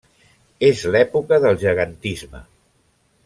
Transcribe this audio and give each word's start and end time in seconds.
És 0.69 0.79
l'època 0.95 1.39
del 1.45 1.59
gegantisme. 1.65 2.41